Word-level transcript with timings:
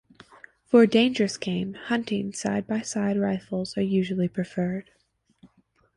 For 0.65 0.87
dangerous 0.87 1.37
game 1.37 1.75
hunting, 1.75 2.33
side 2.33 2.65
by 2.65 2.81
side 2.81 3.19
rifles 3.19 3.77
are 3.77 3.83
usually 3.83 4.27
preferred. 4.27 4.89